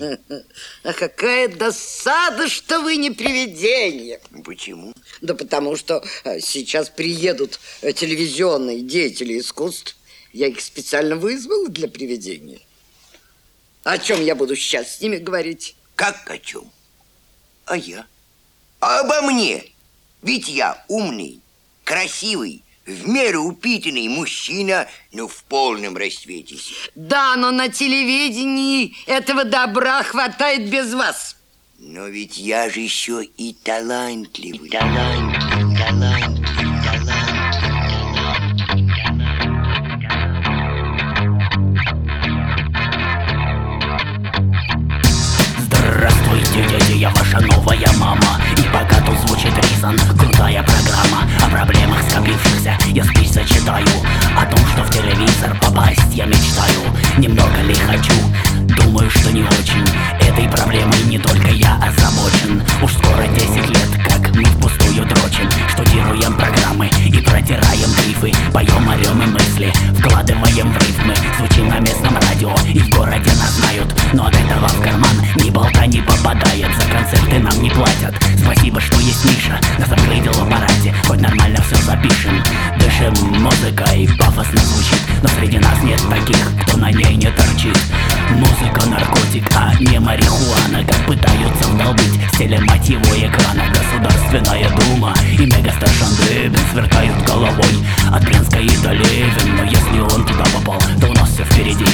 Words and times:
А 0.82 0.92
какая 0.92 1.48
досада, 1.48 2.48
что 2.48 2.80
вы 2.80 2.96
не 2.96 3.10
привидение. 3.10 4.20
Почему? 4.44 4.92
Да 5.20 5.34
потому 5.34 5.76
что 5.76 6.02
э, 6.24 6.40
сейчас 6.40 6.88
приедут 6.88 7.60
э, 7.82 7.92
телевизионные 7.92 8.80
деятели 8.80 9.38
искусств. 9.38 9.96
Я 10.32 10.46
их 10.46 10.60
специально 10.60 11.16
вызвал 11.16 11.68
для 11.68 11.88
привидения. 11.88 12.60
О 13.82 13.98
чем 13.98 14.22
я 14.24 14.34
буду 14.34 14.56
сейчас 14.56 14.96
с 14.96 15.00
ними 15.00 15.16
говорить? 15.16 15.76
Как 15.96 16.30
о 16.30 16.38
чем? 16.38 16.70
А 17.64 17.76
я? 17.76 18.06
А 18.80 19.00
обо 19.00 19.22
мне? 19.22 19.64
Ведь 20.22 20.48
я 20.48 20.84
умный, 20.88 21.40
красивый, 21.84 22.62
в 22.90 23.08
меру 23.08 23.44
упитанный 23.44 24.08
мужчина, 24.08 24.88
но 25.12 25.28
в 25.28 25.44
полном 25.44 25.96
расцвете. 25.96 26.56
Да, 26.94 27.36
но 27.36 27.50
на 27.50 27.68
телевидении 27.68 28.94
этого 29.06 29.44
добра 29.44 30.02
хватает 30.02 30.68
без 30.70 30.92
вас. 30.94 31.36
Но 31.78 32.08
ведь 32.08 32.36
я 32.36 32.68
же 32.68 32.80
еще 32.80 33.24
и 33.24 33.54
талантливый. 33.54 34.68
И 34.68 34.70
талантливый, 34.70 35.76
талантливый, 35.76 36.60
Здравствуйте, 45.58 46.68
дядя, 46.68 46.92
я 46.94 47.10
ваша 47.10 47.40
новая 47.40 47.92
мама 47.98 48.40
И 48.56 48.62
пока 48.72 49.00
тут 49.04 49.18
звучит 49.26 49.52
Ризан, 49.56 49.98
крутая 49.98 50.62
программа 50.62 51.28
проблемах 51.50 51.98
скопившихся 52.08 52.76
я 52.88 53.04
спич 53.04 53.28
зачитаю 53.28 53.86
О 54.36 54.46
том, 54.46 54.58
что 54.72 54.82
в 54.82 54.90
телевизор 54.90 55.56
попасть 55.60 56.12
я 56.12 56.24
мечтаю. 56.26 56.80
Немного 57.18 57.60
ли 57.62 57.74
хочу? 57.74 58.12
Думаю, 58.76 59.10
что 59.10 59.30
не 59.32 59.42
очень. 59.42 59.84
Этой 60.20 60.48
проблемой 60.48 61.02
не 61.06 61.18
только 61.18 61.48
я 61.48 61.76
озабочен 61.76 62.62
музыкой, 83.70 84.08
пафосно 84.18 84.60
звучит 84.60 85.00
Но 85.22 85.28
среди 85.28 85.58
нас 85.58 85.82
нет 85.82 86.00
таких, 86.08 86.38
кто 86.62 86.76
на 86.78 86.90
ней 86.90 87.16
не 87.16 87.30
торчит. 87.30 87.78
Музыка 88.30 88.86
наркотик, 88.86 89.44
а 89.54 89.74
не 89.80 89.98
марихуана. 89.98 90.84
Как 90.86 91.06
пытаются 91.06 91.68
вдолбить 91.68 92.20
с 92.32 92.38
телемативу 92.38 93.04
экрана. 93.16 93.64
Государственная 93.70 94.68
дума 94.70 95.14
и 95.38 95.46
мегастаршан 95.46 96.14
Дыбин 96.16 96.58
Сверкают 96.72 97.22
головой 97.24 97.84
от 98.12 98.24
Брянска 98.24 98.58
и 98.58 98.76
до 98.78 98.92
Левин 98.92 99.56
Но 99.56 99.64
если 99.64 100.00
он 100.00 100.24
туда 100.24 100.44
попал, 100.54 100.80
то 101.00 101.08
у 101.08 101.14
нас 101.14 101.30
все 101.30 101.44
впереди. 101.44 101.84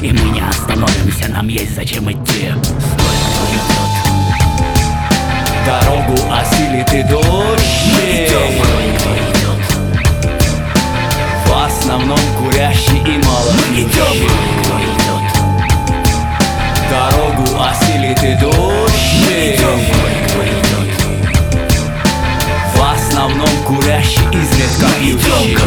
И 0.00 0.12
мы 0.12 0.30
не 0.30 0.40
остановимся, 0.40 1.28
нам 1.28 1.48
есть 1.48 1.74
зачем 1.74 2.10
идти. 2.10 2.52
Стой, 2.62 3.16
идет 3.52 4.00
Дорогу 5.66 6.16
осилит 6.32 6.92
и 6.94 7.02
дождь. 7.02 7.70
В 9.04 9.09
основном 11.80 12.18
курящий 12.38 12.98
и 12.98 13.24
мало 13.24 13.52
Идем, 13.72 14.28
кто 14.62 14.74
идет 14.78 15.24
Дорогу 16.90 17.44
осилит 17.62 18.22
и 18.22 18.34
дождь. 18.34 18.94
Стой, 19.24 19.56
кто 20.26 20.38
идет 20.44 20.90
В 22.74 22.78
основном 22.92 23.48
курящий 23.66 24.22
изредка 24.32 24.88
пьющий. 24.98 25.54
Как 25.54 25.59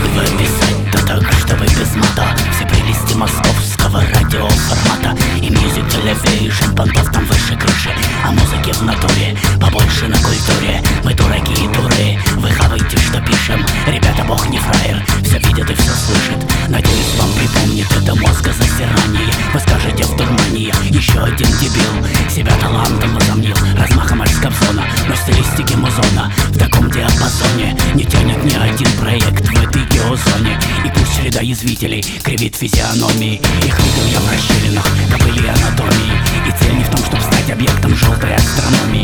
еще 21.24 21.34
один 21.34 21.48
дебил. 21.60 22.30
Себя 22.30 22.52
талантом 22.60 23.14
возомнил, 23.16 23.56
размахом 23.78 24.22
аж 24.22 24.30
с 24.30 24.38
Кобзона 24.38 24.86
Но 25.08 25.16
стилистики 25.16 25.76
музона 25.76 26.32
в 26.50 26.58
таком 26.58 26.90
диапазоне. 26.90 27.76
Не 27.94 28.06
тянет 28.06 28.44
ни 28.44 28.56
один 28.56 28.92
проект 29.00 29.48
в 29.48 29.64
этой 29.64 29.86
геозоне. 29.86 30.60
И 30.86 30.90
пусть 30.90 31.16
среда 31.16 31.42
язвителей 31.42 32.04
кривит 32.24 32.56
физиономии 32.56 33.42
Их 33.66 33.80
видел 33.80 34.06
я 34.12 34.20
в 34.20 34.32
расщелинах 34.32 34.88
кобыли 35.12 35.48
анатомии 35.48 36.22
И 36.48 36.64
цель 36.64 36.78
не 36.78 36.84
в 36.84 36.90
том, 36.90 37.00
чтобы 37.06 37.22
стать 37.22 37.52
объектом 37.52 37.96
желтой 37.96 38.36
астрономии 38.36 39.03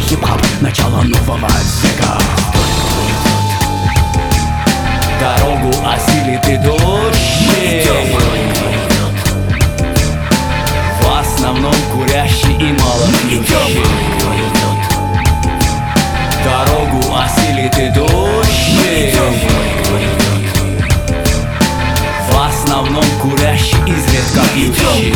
Хип-хоп, 0.00 0.40
начало 0.60 1.02
нового 1.02 1.48
века. 1.82 2.18
Дорогу 5.20 5.70
осилит 5.86 6.44
идущий. 6.48 7.88
В 11.00 11.20
основном 11.20 11.74
курящий 11.92 12.54
и 12.54 12.72
мало 12.72 13.06
пьющий 13.28 13.84
Дорогу 16.44 17.16
осилит 17.16 17.78
идущий. 17.78 18.60
В 22.30 22.48
основном 22.48 23.04
курящий 23.22 23.78
изредка 23.86 24.42
пьющий 24.54 25.14